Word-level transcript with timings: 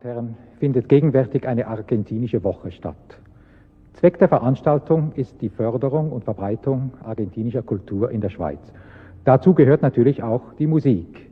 Herren, 0.00 0.36
findet 0.60 0.88
gegenwärtig 0.88 1.48
eine 1.48 1.66
argentinische 1.66 2.44
Woche 2.44 2.70
statt. 2.70 3.18
Zweck 3.94 4.18
der 4.18 4.28
Veranstaltung 4.28 5.10
ist 5.16 5.42
die 5.42 5.48
Förderung 5.48 6.12
und 6.12 6.22
Verbreitung 6.22 6.92
argentinischer 7.02 7.62
Kultur 7.62 8.10
in 8.12 8.20
der 8.20 8.28
Schweiz. 8.28 8.60
Dazu 9.24 9.54
gehört 9.54 9.82
natürlich 9.82 10.22
auch 10.22 10.52
die 10.54 10.68
Musik. 10.68 11.28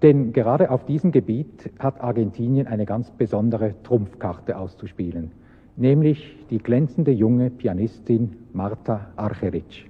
Denn 0.00 0.32
gerade 0.32 0.70
auf 0.70 0.86
diesem 0.86 1.12
Gebiet 1.12 1.70
hat 1.78 2.00
Argentinien 2.00 2.66
eine 2.66 2.86
ganz 2.86 3.10
besondere 3.10 3.74
Trumpfkarte 3.82 4.56
auszuspielen, 4.56 5.30
nämlich 5.76 6.46
die 6.48 6.58
glänzende 6.58 7.10
junge 7.10 7.50
Pianistin 7.50 8.36
Marta 8.54 9.08
Argerich. 9.16 9.86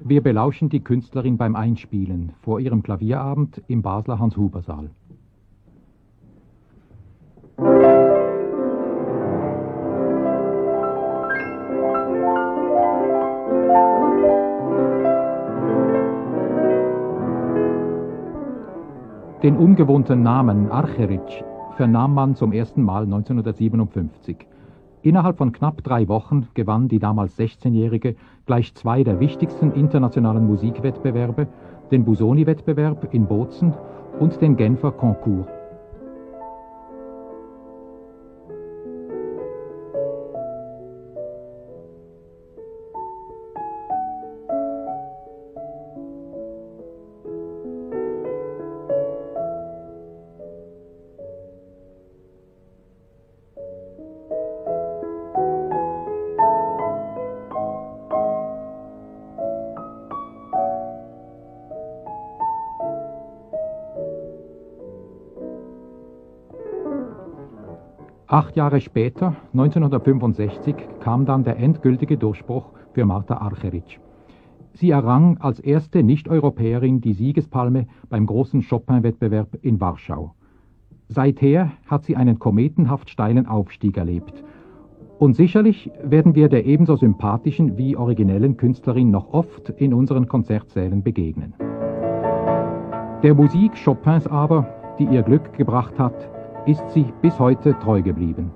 Wir 0.00 0.22
belauschen 0.22 0.70
die 0.70 0.80
Künstlerin 0.80 1.36
beim 1.36 1.54
Einspielen 1.54 2.32
vor 2.42 2.58
ihrem 2.58 2.82
Klavierabend 2.82 3.62
im 3.68 3.82
Basler 3.82 4.18
Hans-Huber-Saal. 4.18 4.90
Den 19.42 19.56
ungewohnten 19.56 20.22
Namen 20.22 20.70
Archerich 20.70 21.42
vernahm 21.76 22.12
man 22.12 22.34
zum 22.34 22.52
ersten 22.52 22.82
Mal 22.82 23.04
1957. 23.04 24.36
Innerhalb 25.00 25.38
von 25.38 25.52
knapp 25.52 25.82
drei 25.82 26.08
Wochen 26.08 26.48
gewann 26.52 26.88
die 26.88 26.98
damals 26.98 27.38
16-Jährige 27.38 28.16
gleich 28.44 28.74
zwei 28.74 29.02
der 29.02 29.18
wichtigsten 29.18 29.72
internationalen 29.72 30.46
Musikwettbewerbe, 30.46 31.48
den 31.90 32.04
Busoni-Wettbewerb 32.04 33.14
in 33.14 33.26
Bozen 33.26 33.72
und 34.18 34.42
den 34.42 34.58
Genfer 34.58 34.92
Concours. 34.92 35.59
Acht 68.30 68.54
Jahre 68.54 68.80
später, 68.80 69.34
1965, 69.54 70.76
kam 71.00 71.26
dann 71.26 71.42
der 71.42 71.58
endgültige 71.58 72.16
Durchbruch 72.16 72.70
für 72.92 73.04
Marta 73.04 73.38
Argerich. 73.38 73.98
Sie 74.72 74.90
errang 74.90 75.38
als 75.40 75.58
erste 75.58 76.04
Nicht-Europäerin 76.04 77.00
die 77.00 77.14
Siegespalme 77.14 77.88
beim 78.08 78.26
großen 78.26 78.62
Chopin-Wettbewerb 78.62 79.58
in 79.62 79.80
Warschau. 79.80 80.36
Seither 81.08 81.72
hat 81.88 82.04
sie 82.04 82.14
einen 82.14 82.38
kometenhaft 82.38 83.10
steilen 83.10 83.46
Aufstieg 83.46 83.96
erlebt. 83.96 84.44
Und 85.18 85.34
sicherlich 85.34 85.90
werden 86.00 86.36
wir 86.36 86.48
der 86.48 86.66
ebenso 86.66 86.94
sympathischen 86.94 87.78
wie 87.78 87.96
originellen 87.96 88.56
Künstlerin 88.56 89.10
noch 89.10 89.32
oft 89.32 89.70
in 89.70 89.92
unseren 89.92 90.28
Konzertsälen 90.28 91.02
begegnen. 91.02 91.54
Der 93.24 93.34
Musik 93.34 93.72
Chopins 93.84 94.28
aber, 94.28 94.68
die 95.00 95.06
ihr 95.06 95.24
Glück 95.24 95.52
gebracht 95.54 95.98
hat, 95.98 96.30
ist 96.66 96.82
sie 96.90 97.12
bis 97.22 97.38
heute 97.38 97.78
treu 97.78 98.02
geblieben. 98.02 98.50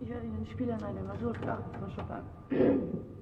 Ich 0.00 0.08
werde 0.08 0.26
Ihnen 0.26 0.46
spielen 0.50 0.82
eine 0.82 1.00
Mazurka 1.02 1.58
von 1.78 1.88
Chopin. 1.94 3.19